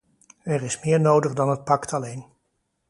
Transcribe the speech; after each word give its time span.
Er 0.43 0.61
is 0.63 0.83
meer 0.83 0.99
nodig 0.99 1.33
dan 1.33 1.49
het 1.49 1.63
pact 1.63 1.93
alleen. 1.93 2.25